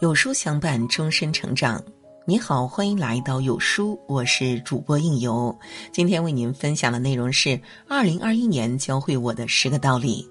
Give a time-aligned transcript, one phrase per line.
[0.00, 1.80] 有书相伴，终身成长。
[2.26, 5.56] 你好，欢迎来到有书，我是主播应由。
[5.92, 10.28] 今天为您分享的内容是二零二一年教会我的十个道理。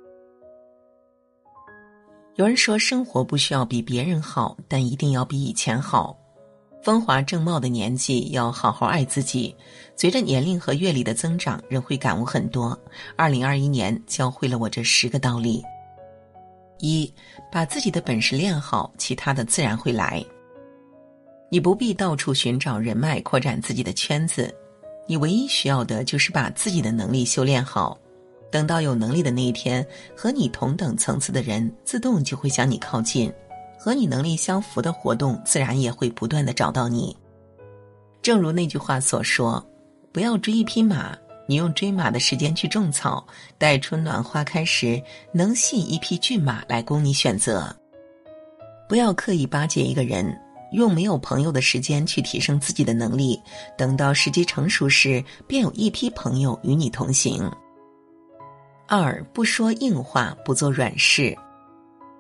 [2.36, 6.18] 有人说，生活不需要比别人好，但一定要比以前好。
[6.84, 9.56] 风华正茂的年纪，要好好爱自己。
[9.96, 12.78] 随着年龄和阅历的增长，人会感悟很多。
[13.16, 15.64] 二零二一年教会了我这十个道理。
[16.80, 17.12] 一，
[17.52, 20.24] 把自己的本事练好，其他的自然会来。
[21.50, 24.54] 你不必到处寻找人脉，扩展自己的圈子，
[25.08, 27.98] 你唯一需要的就是把自己的能力修炼好。
[28.52, 33.32] 等到有能力的那一天，和你同等层次的人自动就会向你靠近，
[33.80, 37.16] 和你能力相符的活动自然也会不断的找到你。
[38.22, 39.64] 正如那句话所说
[40.14, 43.26] ：“不要追一匹马。”你用追马的时间去种草，
[43.58, 47.76] 待春暖花开时，能吸引一匹骏马来供你选择。
[48.88, 50.40] 不要刻意巴结一个人，
[50.72, 53.40] 用没有朋友的时间去提升自己的能力，
[53.78, 57.52] 等到时机成熟时，便有一批朋友与你同行。
[58.88, 61.36] 二不说硬话，不做软事，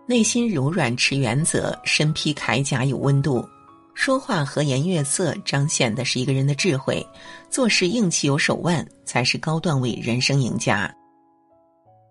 [0.08, 3.47] 内心柔软持原则，身披铠甲有温度。
[3.94, 7.02] 说话和颜悦色，彰显的是一个人的智慧；
[7.49, 10.94] 做事硬气有手腕，才是高段位人生赢家。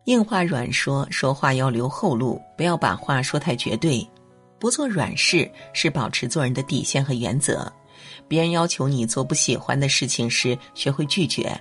[0.06, 4.06] 硬话软说，说话要留后路，不要把话说太绝对。
[4.58, 7.70] 不做软事，是保持做人的底线和原则。
[8.28, 11.60] 别人要求你做不喜欢的事情时，学会拒绝，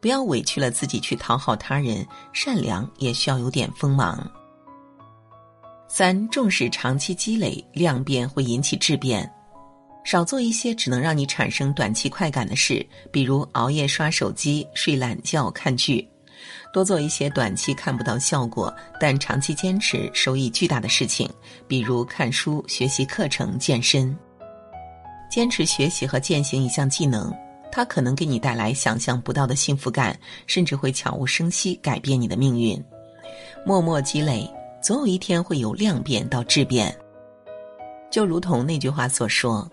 [0.00, 2.06] 不要委屈了自己去讨好他人。
[2.32, 4.28] 善良也需要有点锋芒。
[5.88, 9.30] 三重视长期积累，量变会引起质变。
[10.06, 16.00] 少做一些只能让你产生短期快感的事，比如熬夜刷手机、睡懒觉、看剧；
[16.72, 21.28] 多做一些短期看不到效果但长期坚持收益巨大的事情，
[21.66, 24.16] 比如看书、学习课程、健身。
[25.28, 27.34] 坚持学习和践行一项技能，
[27.72, 30.16] 它可能给你带来想象不到的幸福感，
[30.46, 32.80] 甚至会悄无声息改变你的命运。
[33.66, 34.48] 默默积累，
[34.80, 36.96] 总有一天会由量变到质变。
[38.08, 39.68] 就如同那句话所说。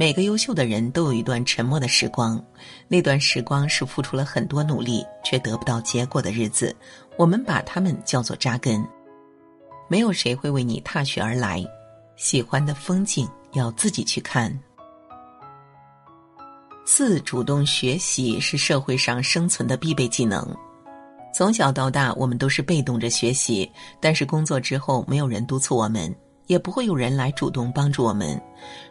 [0.00, 2.40] 每个优秀的人都有一段沉默的时光，
[2.86, 6.72] 那段时光是付出了很多努力却得不到结果的日子，
[7.16, 8.80] 我们把他们叫做扎根。
[9.88, 11.64] 没有谁会为你踏雪而来，
[12.14, 14.56] 喜欢的风景要自己去看。
[16.86, 20.56] 四，主动学习是社会上生存的必备技能。
[21.34, 26.14] 从小到大，我们都是被动着学习，但是工作之后，没有人督促我们。
[26.48, 28.40] 也不会有人来主动帮助我们。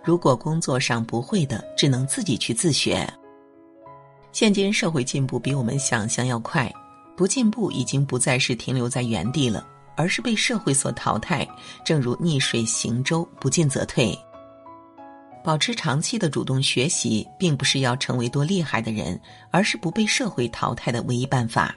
[0.01, 3.05] 如果工作上不会的，只能自己去自学。
[4.31, 6.71] 现今社会进步比我们想象要快，
[7.17, 11.45] 不进步已经不再是停留在原地了，而是被社会所淘汰。
[11.83, 14.17] 正如逆水行舟，不进则退。
[15.43, 19.19] 保持长期的主动学习，并不是要成为多厉害的人，
[19.49, 21.75] 而是不被社会淘汰的唯一办法。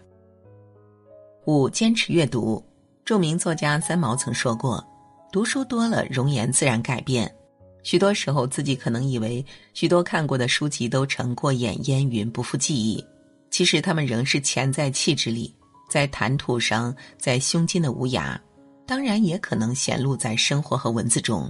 [1.47, 2.63] 五、坚持阅读。
[3.03, 4.85] 著名作家三毛曾说过。
[5.33, 7.33] 读书多了，容颜自然改变。
[7.85, 13.05] 许多时候，自己可能以为许多看过的书籍都成过眼烟云，不复记忆。
[13.49, 15.55] 其实，他们仍是潜在气质里，
[15.89, 18.37] 在谈吐上，在胸襟的无涯。
[18.87, 21.49] 当然，也可能显露在生活和文字中。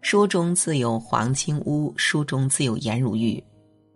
[0.00, 3.42] 书中自有黄金屋，书中自有颜如玉。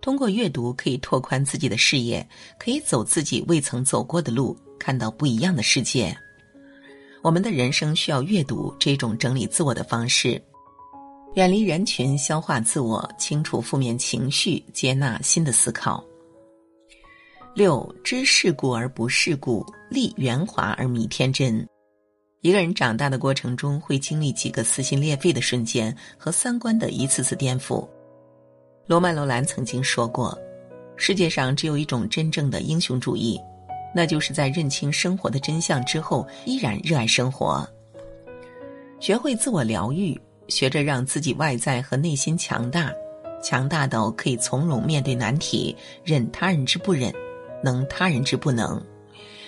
[0.01, 2.27] 通过阅读，可以拓宽自己的视野，
[2.59, 6.17] 可以走自己未曾走过的路，看到不一样的世界。
[7.23, 10.41] 我们的人生需要阅读这种整理自我的方式，
[11.35, 16.03] 远离人群，消化自我，清除负面情绪，接纳新的思考。
[17.55, 21.67] 六知世故而不世故，立圆滑而迷天真。
[22.41, 27.87] 一个人长大的过程中，会经历几个撕心裂肺的瞬间和三观的一次次颠覆。
[28.87, 30.37] 罗曼·罗兰曾经说过
[30.97, 33.39] ：“世界上只有一种真正的英雄主义。”
[33.95, 37.69] 那就是在认清生活的真相之后，依然热爱生活。
[39.01, 42.93] 学会自我疗愈，学着让自己外在和内心强大，
[43.43, 47.13] 强大到可以从容面对难题，忍他人之不忍，
[47.65, 48.81] 能他人之不能，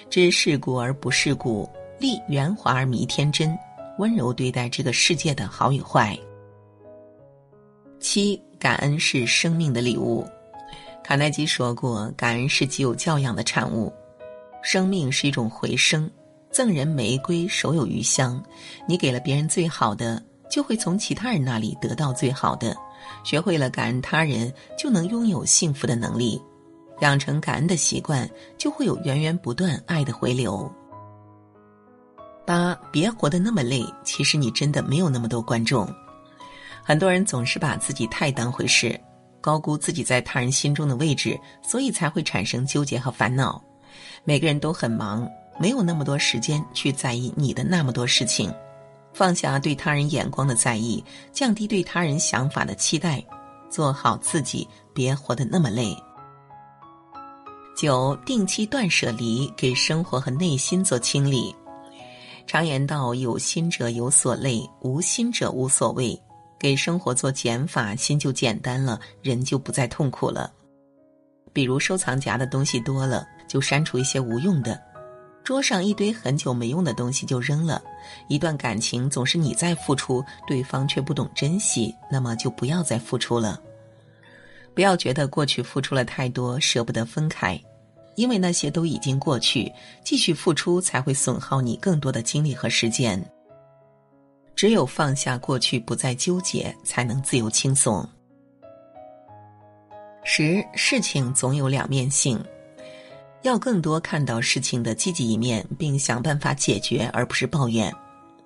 [0.09, 1.69] 知世故而不世故，
[1.99, 3.57] 立圆滑而迷天真，
[3.99, 6.19] 温柔对待这个世界的好与坏。
[8.01, 10.27] 七，感恩是生命的礼物。
[11.05, 13.93] 卡耐基说过：“感恩是极有教养的产物。”
[14.63, 16.11] 生命是一种回声，
[16.51, 18.43] 赠人玫瑰，手有余香。
[18.87, 22.77] 你给了别人最好的，就会从其他人那里得到最好的。
[23.25, 26.41] 学会了感恩他人，就能拥有幸福的能力。
[27.01, 30.71] 养成感恩的习惯，就会有源源不断爱的回流。
[32.47, 35.93] 八，别活得那么累，其实你真的没有那么多观众。
[36.85, 38.99] 很多人总是把自己太当回事，
[39.41, 43.61] 高估自己在他人心中的位置，所以才会产生纠结和烦恼。
[44.25, 45.29] 每个人都很忙，
[45.59, 48.53] 没有那么多时间去在意你的那么多事情。
[49.13, 53.23] 放下对他人眼光的在意，降低对他人想法的期待，
[53.71, 55.97] 做好自己，别活得那么累。
[57.77, 61.55] 九，定期断舍离，给生活和内心做清理。
[62.47, 66.19] 常言道：“有心者有所累，无心者无所谓。”
[66.59, 70.53] 给生活做减法，心就简单了，人就不再痛苦了。
[71.53, 74.75] 比如收藏夹的东西多了，就删除一些无用的；
[75.45, 77.83] 桌上一堆很久没用的东西就扔了。
[78.27, 83.61] 一段感情总是你在付出，对方却不懂珍惜，那么就不要再付出了。
[84.73, 87.61] 不要觉得过去付出了太多，舍不得分开，
[88.15, 89.71] 因为那些都已经过去，
[90.03, 93.23] 继续付出才会损耗你更多的精力和时间。
[94.57, 98.09] 只有放下过去，不再纠结，才能自由轻松。
[100.25, 102.43] 十事情总有两面性，
[103.43, 107.93] 要更多看到事情的积极一面，并想办法解决，而不是抱怨。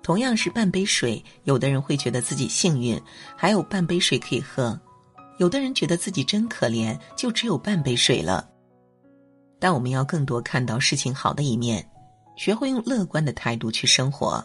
[0.01, 2.99] 同样是半杯水，有的人会觉得自己幸运，
[3.35, 4.77] 还有半杯水可以喝；
[5.37, 8.47] 有的人觉得自己真可怜，就只有半杯水了。
[9.59, 11.87] 但我们要更多看到事情好的一面，
[12.35, 14.43] 学会用乐观的态度去生活。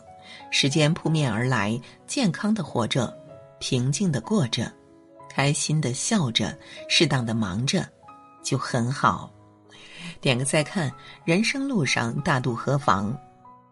[0.50, 3.14] 时间扑面而来，健康的活着，
[3.58, 4.72] 平静的过着，
[5.30, 6.56] 开心的笑着，
[6.88, 7.86] 适当的忙着，
[8.42, 9.32] 就很好。
[10.22, 10.90] 点个再看，
[11.24, 13.12] 人生路上大度何妨？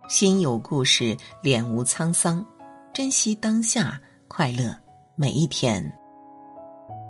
[0.08, 2.44] 心有故事，脸无沧桑，
[2.93, 4.76] 珍惜当下，快乐
[5.14, 6.00] 每一天。